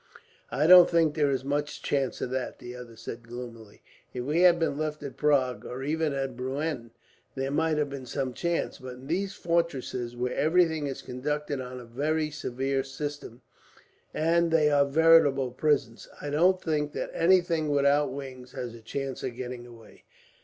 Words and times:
"I 0.49 0.65
don't 0.65 0.89
think 0.89 1.13
there 1.13 1.29
is 1.29 1.43
much 1.45 1.83
chance 1.83 2.21
of 2.21 2.31
that," 2.31 2.57
the 2.57 2.75
other 2.75 2.95
said 2.95 3.21
gloomily. 3.27 3.83
"If 4.15 4.23
we 4.25 4.41
had 4.41 4.57
been 4.57 4.75
left 4.75 5.03
at 5.03 5.15
Prague, 5.15 5.63
or 5.63 5.83
even 5.83 6.11
at 6.11 6.35
Bruenn, 6.35 6.89
there 7.35 7.51
might 7.51 7.77
have 7.77 7.91
been 7.91 8.07
some 8.07 8.33
chance; 8.33 8.79
but 8.79 8.95
in 8.95 9.05
these 9.05 9.35
fortresses, 9.35 10.15
where 10.15 10.33
everything 10.33 10.87
is 10.87 11.03
conducted 11.03 11.61
on 11.61 11.79
a 11.79 11.85
very 11.85 12.31
severe 12.31 12.81
system, 12.83 13.43
and 14.11 14.49
they 14.49 14.71
are 14.71 14.85
veritable 14.85 15.51
prisons, 15.51 16.07
I 16.19 16.31
don't 16.31 16.59
think 16.59 16.93
that 16.93 17.11
anything 17.13 17.69
without 17.69 18.11
wings 18.11 18.53
has 18.53 18.73
a 18.73 18.81
chance 18.81 19.21
of 19.21 19.35
getting 19.35 19.67
away." 19.67 20.05